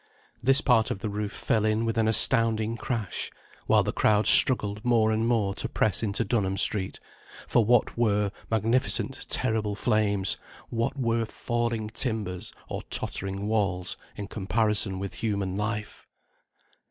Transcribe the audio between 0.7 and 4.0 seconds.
of the roof fell in with an astounding crash, while the